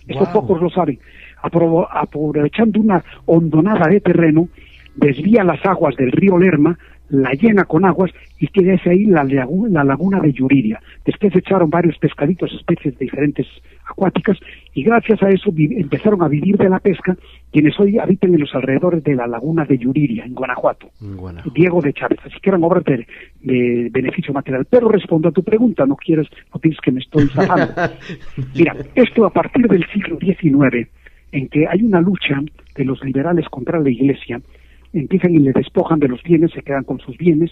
Eso 0.08 0.26
pocos 0.32 0.62
lo 0.62 0.70
saben. 0.70 0.98
aprovechando 1.42 2.80
una 2.80 3.04
hondonada 3.26 3.88
de 3.90 4.00
terreno, 4.00 4.48
desvía 4.96 5.44
las 5.44 5.64
aguas 5.64 5.96
del 5.96 6.12
río 6.12 6.38
Lerma 6.38 6.78
la 7.08 7.32
llena 7.32 7.64
con 7.64 7.84
aguas 7.84 8.10
y 8.38 8.48
queda 8.48 8.80
ahí 8.86 9.04
la, 9.04 9.24
la 9.24 9.84
laguna 9.84 10.20
de 10.20 10.32
Yuriria. 10.32 10.80
Después 11.04 11.34
echaron 11.36 11.70
varios 11.70 11.98
pescaditos, 11.98 12.52
especies 12.52 12.98
diferentes 12.98 13.46
acuáticas, 13.88 14.38
y 14.72 14.82
gracias 14.82 15.22
a 15.22 15.28
eso 15.28 15.52
empezaron 15.56 16.22
a 16.22 16.28
vivir 16.28 16.56
de 16.56 16.68
la 16.68 16.80
pesca 16.80 17.16
quienes 17.52 17.78
hoy 17.78 17.98
habitan 17.98 18.34
en 18.34 18.40
los 18.40 18.54
alrededores 18.54 19.04
de 19.04 19.14
la 19.14 19.26
laguna 19.26 19.64
de 19.64 19.78
Yuriria, 19.78 20.24
en 20.24 20.34
Guanajuato. 20.34 20.90
Diego 21.54 21.80
de 21.80 21.92
Chávez. 21.92 22.18
Así 22.24 22.40
que 22.40 22.50
eran 22.50 22.64
obras 22.64 22.84
de, 22.84 23.06
beneficio 23.90 24.32
material. 24.32 24.66
Pero 24.68 24.88
respondo 24.88 25.28
a 25.28 25.32
tu 25.32 25.44
pregunta, 25.44 25.86
no 25.86 25.96
quieres, 25.96 26.26
no 26.52 26.60
pienses 26.60 26.80
que 26.80 26.90
me 26.90 27.00
estoy 27.00 27.28
zafando. 27.28 27.72
Mira, 28.54 28.74
esto 28.94 29.26
a 29.26 29.30
partir 29.30 29.68
del 29.68 29.84
siglo 29.92 30.18
XIX, 30.18 30.88
en 31.32 31.48
que 31.48 31.66
hay 31.68 31.82
una 31.82 32.00
lucha 32.00 32.40
de 32.74 32.84
los 32.84 33.02
liberales 33.04 33.46
contra 33.50 33.78
la 33.78 33.90
Iglesia, 33.90 34.40
empiezan 35.00 35.34
y 35.34 35.38
le 35.38 35.52
despojan 35.52 36.00
de 36.00 36.08
los 36.08 36.22
bienes, 36.22 36.52
se 36.52 36.62
quedan 36.62 36.84
con 36.84 36.98
sus 37.00 37.16
bienes, 37.16 37.50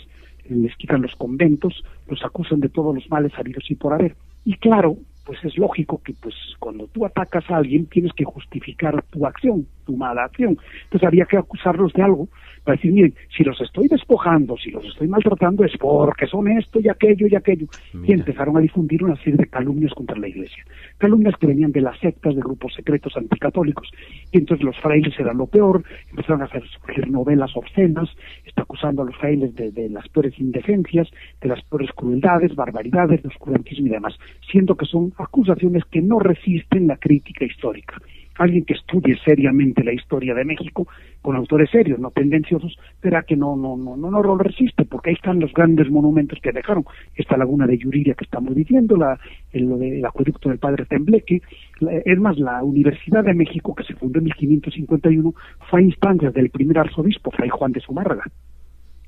les 0.48 0.74
quitan 0.76 1.02
los 1.02 1.14
conventos, 1.16 1.84
los 2.08 2.24
acusan 2.24 2.60
de 2.60 2.68
todos 2.68 2.94
los 2.94 3.08
males 3.10 3.32
habidos 3.36 3.70
y 3.70 3.74
por 3.74 3.92
haber. 3.92 4.14
Y 4.44 4.54
claro, 4.54 4.96
pues 5.24 5.38
es 5.44 5.56
lógico 5.56 6.00
que 6.04 6.14
pues 6.14 6.34
cuando 6.58 6.86
tú 6.88 7.06
atacas 7.06 7.48
a 7.50 7.56
alguien 7.56 7.86
tienes 7.86 8.12
que 8.12 8.24
justificar 8.24 9.02
tu 9.10 9.26
acción, 9.26 9.66
tu 9.84 9.96
mala 9.96 10.24
acción. 10.24 10.58
Entonces 10.84 11.06
había 11.06 11.24
que 11.26 11.36
acusarlos 11.36 11.92
de 11.92 12.02
algo 12.02 12.28
para 12.64 12.76
decir, 12.76 12.92
miren, 12.92 13.14
si 13.36 13.42
los 13.44 13.60
estoy 13.60 13.88
despojando, 13.88 14.56
si 14.56 14.70
los 14.70 14.84
estoy 14.84 15.08
maltratando 15.08 15.64
es 15.64 15.76
porque 15.78 16.26
son 16.26 16.48
esto 16.48 16.80
y 16.80 16.88
aquello 16.88 17.26
y 17.26 17.34
aquello. 17.34 17.66
Y 18.04 18.12
empezaron 18.12 18.56
a 18.56 18.60
difundir 18.60 19.02
una 19.02 19.16
serie 19.16 19.36
de 19.36 19.46
calumnias 19.46 19.92
contra 19.94 20.16
la 20.18 20.28
iglesia. 20.28 20.64
Calumnias 20.98 21.34
que 21.40 21.46
venían 21.46 21.72
de 21.72 21.80
las 21.80 21.98
sectas, 21.98 22.34
de 22.34 22.40
grupos 22.40 22.74
secretos 22.74 23.16
anticatólicos. 23.16 23.88
Y 24.30 24.38
entonces 24.38 24.64
los 24.64 24.78
frailes 24.78 25.18
eran 25.18 25.38
lo 25.38 25.46
peor, 25.46 25.82
empezaron 26.10 26.42
a 26.42 26.46
hacer 26.46 26.62
surgir 26.68 27.10
novelas 27.10 27.50
obscenas, 27.56 28.08
está 28.44 28.62
acusando 28.62 29.02
a 29.02 29.06
los 29.06 29.16
frailes 29.16 29.54
de, 29.54 29.70
de 29.72 29.88
las 29.88 30.08
peores 30.08 30.38
indecencias, 30.38 31.08
de 31.40 31.48
las 31.48 31.62
peores 31.64 31.90
crueldades, 31.92 32.54
barbaridades, 32.54 33.22
de 33.22 33.28
oscurantismo 33.28 33.86
y 33.86 33.90
demás, 33.90 34.14
siendo 34.50 34.76
que 34.76 34.86
son 34.86 35.11
acusaciones 35.18 35.84
que 35.90 36.00
no 36.00 36.18
resisten 36.18 36.86
la 36.86 36.96
crítica 36.96 37.44
histórica 37.44 38.00
alguien 38.38 38.64
que 38.64 38.74
estudie 38.74 39.16
seriamente 39.24 39.84
la 39.84 39.92
historia 39.92 40.34
de 40.34 40.44
México 40.44 40.86
con 41.20 41.36
autores 41.36 41.70
serios, 41.70 41.98
no 41.98 42.10
tendenciosos, 42.10 42.78
verá 43.02 43.22
que 43.22 43.36
no, 43.36 43.56
no, 43.56 43.76
no, 43.76 43.96
no, 43.96 44.10
no 44.10 44.22
lo 44.22 44.36
resiste, 44.38 44.84
porque 44.84 45.10
ahí 45.10 45.16
están 45.16 45.40
los 45.40 45.52
grandes 45.52 45.90
monumentos 45.90 46.38
que 46.42 46.52
dejaron. 46.52 46.84
Esta 47.14 47.36
laguna 47.36 47.66
de 47.66 47.78
Yuriria 47.78 48.14
que 48.14 48.24
estamos 48.24 48.54
diciendo, 48.54 48.96
la, 48.96 49.18
el, 49.52 50.04
acueducto 50.04 50.48
del 50.48 50.58
padre 50.58 50.86
Tembleque, 50.86 51.42
es 51.80 52.18
más, 52.18 52.38
la 52.38 52.62
Universidad 52.62 53.24
de 53.24 53.34
México, 53.34 53.74
que 53.74 53.84
se 53.84 53.94
fundó 53.94 54.18
en 54.18 54.24
1551, 54.24 55.34
fue 55.70 55.80
a 55.80 55.82
instancias 55.82 56.34
del 56.34 56.50
primer 56.50 56.78
arzobispo, 56.78 57.30
Fray 57.30 57.50
Juan 57.50 57.72
de 57.72 57.80
Zumárraga. 57.80 58.24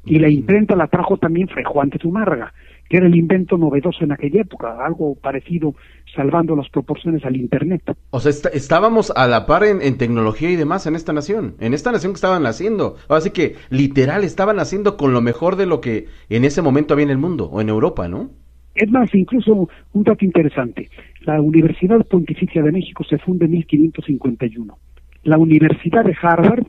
Y 0.07 0.19
la 0.19 0.29
imprenta 0.29 0.77
la 0.77 0.87
trajo 0.87 1.17
también 1.17 1.49
Fray 1.49 1.65
Juan 1.65 1.89
de 1.89 1.99
Zumárraga 1.99 2.53
que 2.89 2.99
era 2.99 3.07
el 3.07 3.15
invento 3.15 3.57
novedoso 3.57 4.05
en 4.05 4.13
aquella 4.13 4.43
época, 4.43 4.85
algo 4.85 5.15
parecido, 5.15 5.75
salvando 6.15 6.55
las 6.55 6.69
proporciones 6.69 7.25
al 7.25 7.37
Internet. 7.37 7.83
O 8.11 8.21
sea, 8.21 8.31
estábamos 8.53 9.13
a 9.17 9.27
la 9.27 9.47
par 9.47 9.65
en, 9.65 9.97
tecnología 9.97 10.51
y 10.51 10.57
demás 10.57 10.87
en 10.87 10.95
esta 10.95 11.13
nación, 11.13 11.55
en 11.61 11.75
esta 11.75 11.93
nación 11.93 12.13
que 12.13 12.17
estaban 12.17 12.47
haciendo. 12.47 12.97
Así 13.09 13.31
que, 13.31 13.57
literal, 13.71 14.25
estaban 14.25 14.59
haciendo 14.59 14.97
con 14.97 15.13
lo 15.13 15.21
mejor 15.21 15.57
de 15.57 15.67
lo 15.67 15.81
que 15.81 16.07
en 16.29 16.45
ese 16.45 16.63
momento 16.63 16.95
había 16.95 17.05
en 17.05 17.11
el 17.11 17.19
mundo, 17.19 17.47
o 17.47 17.61
en 17.61 17.69
Europa, 17.69 18.09
¿no? 18.09 18.31
Es 18.75 18.91
más, 18.91 19.15
incluso 19.15 19.69
un 19.93 20.03
dato 20.03 20.25
interesante. 20.25 20.91
La 21.21 21.41
Universidad 21.41 22.05
Pontificia 22.07 22.63
de 22.63 22.73
México 22.73 23.05
se 23.05 23.19
funda 23.19 23.45
en 23.45 23.53
1551. 23.53 24.79
La 25.23 25.39
Universidad 25.39 26.05
de 26.05 26.17
Harvard 26.21 26.67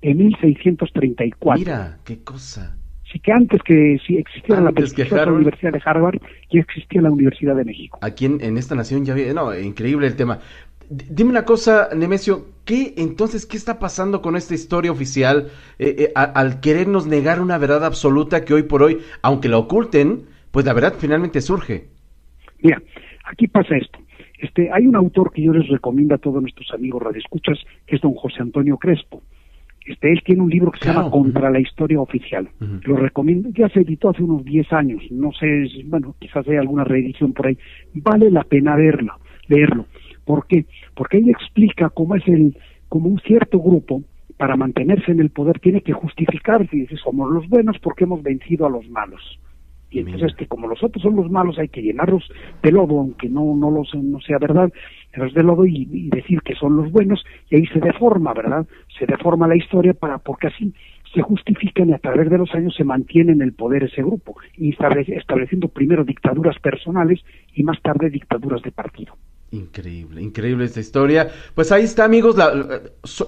en 0.00 0.18
1634. 0.18 1.58
Mira, 1.58 1.98
qué 2.04 2.22
cosa. 2.24 2.78
Así 3.12 3.20
que 3.20 3.30
antes 3.30 3.60
que 3.62 3.98
si 4.06 4.16
existiera 4.16 4.62
la, 4.62 4.70
Universidad 4.70 5.70
de 5.70 5.82
Harvard, 5.84 6.18
ya 6.50 6.60
existía 6.60 7.02
la 7.02 7.10
Universidad 7.10 7.54
de 7.54 7.62
México. 7.62 7.98
Aquí 8.00 8.24
en, 8.24 8.56
esta 8.56 8.74
nación 8.74 9.04
ya 9.04 9.12
había, 9.12 9.34
no, 9.34 9.54
increíble 9.54 10.06
el 10.06 10.16
tema. 10.16 10.38
dime 10.88 11.28
una 11.28 11.44
cosa, 11.44 11.90
Nemesio, 11.94 12.46
¿qué 12.64 12.94
entonces 12.96 13.44
qué 13.44 13.58
está 13.58 13.78
pasando 13.78 14.22
con 14.22 14.34
esta 14.34 14.54
historia 14.54 14.90
oficial 14.90 15.50
eh, 15.78 15.94
eh, 15.98 16.12
al 16.14 16.60
querernos 16.60 17.06
negar 17.06 17.42
una 17.42 17.58
verdad 17.58 17.84
absoluta 17.84 18.46
que 18.46 18.54
hoy 18.54 18.62
por 18.62 18.82
hoy, 18.82 19.02
aunque 19.20 19.50
la 19.50 19.58
oculten, 19.58 20.22
pues 20.50 20.64
la 20.64 20.72
verdad 20.72 20.94
finalmente 20.98 21.42
surge? 21.42 21.88
Mira, 22.62 22.80
aquí 23.30 23.46
pasa 23.46 23.76
esto. 23.76 23.98
Este, 24.38 24.70
hay 24.72 24.86
un 24.86 24.96
autor 24.96 25.32
que 25.32 25.42
yo 25.42 25.52
les 25.52 25.68
recomiendo 25.68 26.14
a 26.14 26.18
todos 26.18 26.40
nuestros 26.40 26.72
amigos 26.72 27.02
radioescuchas, 27.02 27.58
que 27.86 27.96
es 27.96 28.00
don 28.00 28.14
José 28.14 28.40
Antonio 28.40 28.78
Crespo. 28.78 29.22
Este, 29.86 30.12
él 30.12 30.22
tiene 30.24 30.42
un 30.42 30.50
libro 30.50 30.70
que 30.70 30.78
se 30.78 30.92
llama 30.92 31.10
Contra 31.10 31.50
la 31.50 31.60
Historia 31.60 32.00
Oficial. 32.00 32.48
Lo 32.84 32.96
recomiendo, 32.96 33.48
ya 33.50 33.68
se 33.68 33.80
editó 33.80 34.10
hace 34.10 34.22
unos 34.22 34.44
10 34.44 34.72
años, 34.72 35.02
no 35.10 35.32
sé, 35.32 35.66
bueno, 35.86 36.14
quizás 36.18 36.46
hay 36.48 36.56
alguna 36.56 36.84
reedición 36.84 37.32
por 37.32 37.48
ahí. 37.48 37.58
Vale 37.94 38.30
la 38.30 38.44
pena 38.44 38.76
verlo, 38.76 39.14
leerlo. 39.48 39.86
¿Por 40.24 40.46
qué? 40.46 40.66
Porque 40.94 41.16
ahí 41.16 41.30
explica 41.30 41.90
cómo 41.90 42.14
es 42.14 42.26
el, 42.28 42.56
como 42.88 43.08
un 43.08 43.18
cierto 43.20 43.58
grupo, 43.58 44.02
para 44.36 44.56
mantenerse 44.56 45.12
en 45.12 45.20
el 45.20 45.30
poder, 45.30 45.60
tiene 45.60 45.82
que 45.82 45.92
justificar 45.92 46.68
si 46.68 46.86
somos 46.96 47.30
los 47.30 47.48
buenos 47.48 47.78
porque 47.78 48.04
hemos 48.04 48.22
vencido 48.22 48.66
a 48.66 48.70
los 48.70 48.88
malos. 48.88 49.38
Y 49.92 49.98
entonces 49.98 50.34
que 50.36 50.46
como 50.46 50.66
los 50.66 50.82
otros 50.82 51.02
son 51.02 51.16
los 51.16 51.30
malos 51.30 51.58
hay 51.58 51.68
que 51.68 51.82
llenarlos 51.82 52.24
de 52.62 52.72
lodo, 52.72 52.98
aunque 52.98 53.28
no, 53.28 53.54
no, 53.54 53.70
los, 53.70 53.94
no 53.94 54.20
sea 54.20 54.38
verdad, 54.38 54.72
llenarlos 55.12 55.34
de 55.34 55.42
lodo 55.42 55.66
y, 55.66 56.08
decir 56.10 56.40
que 56.42 56.54
son 56.54 56.76
los 56.76 56.90
buenos, 56.90 57.24
y 57.50 57.56
ahí 57.56 57.66
se 57.66 57.80
deforma, 57.80 58.32
¿verdad? 58.34 58.66
Se 58.98 59.06
deforma 59.06 59.48
la 59.48 59.56
historia 59.56 59.94
para, 59.94 60.18
porque 60.18 60.48
así 60.48 60.72
se 61.14 61.20
justifican 61.20 61.90
y 61.90 61.92
a 61.92 61.98
través 61.98 62.30
de 62.30 62.38
los 62.38 62.54
años 62.54 62.74
se 62.74 62.84
mantiene 62.84 63.32
en 63.32 63.42
el 63.42 63.52
poder 63.52 63.84
ese 63.84 64.02
grupo, 64.02 64.36
estableciendo 64.56 65.68
primero 65.68 66.04
dictaduras 66.04 66.58
personales 66.58 67.20
y 67.54 67.62
más 67.64 67.80
tarde 67.82 68.08
dictaduras 68.08 68.62
de 68.62 68.72
partido. 68.72 69.14
Increíble, 69.50 70.22
increíble 70.22 70.64
esta 70.64 70.80
historia. 70.80 71.28
Pues 71.54 71.70
ahí 71.72 71.84
está, 71.84 72.04
amigos. 72.04 72.36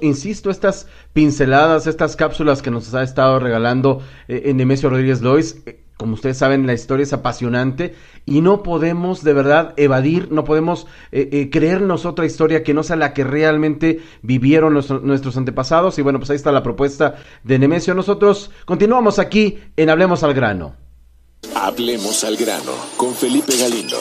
insisto, 0.01 0.49
estas 0.49 0.89
pinceladas, 1.13 1.87
estas 1.87 2.17
cápsulas 2.17 2.63
que 2.63 2.71
nos 2.71 2.95
ha 2.95 3.03
estado 3.03 3.39
regalando 3.39 4.01
eh, 4.27 4.51
Nemesio 4.55 4.89
Rodríguez 4.89 5.21
Lois. 5.21 5.63
Eh, 5.67 5.84
como 5.97 6.15
ustedes 6.15 6.39
saben, 6.39 6.67
la 6.67 6.73
historia 6.73 7.05
es 7.05 7.13
apasionante 7.13 7.95
y 8.27 8.41
no 8.41 8.63
podemos 8.63 9.23
de 9.23 9.33
verdad 9.33 9.75
evadir, 9.77 10.33
no 10.33 10.45
podemos 10.45 10.87
eh, 11.13 11.29
eh, 11.33 11.51
creernos 11.51 12.05
otra 12.05 12.27
historia 12.27 12.65
que 12.65 12.75
no 12.75 12.83
sea 12.83 12.97
la 12.97 13.15
que 13.15 13.23
realmente 13.23 14.01
vivieron 14.23 14.75
nuestros 14.75 15.37
antepasados. 15.37 15.99
Y 15.99 16.03
bueno, 16.03 16.19
pues 16.19 16.31
ahí 16.31 16.37
está 16.37 16.51
la 16.51 16.63
propuesta 16.63 17.17
de 17.45 17.59
Nemesio. 17.59 17.95
Nosotros 17.95 18.51
continuamos 18.65 19.19
aquí 19.19 19.59
en 19.77 19.91
Hablemos 19.91 20.23
al 20.25 20.35
Grano. 20.35 20.75
Hablemos 21.55 22.25
al 22.25 22.37
Grano 22.37 22.73
con 22.97 23.15
Felipe 23.15 23.57
Galindo. 23.57 23.99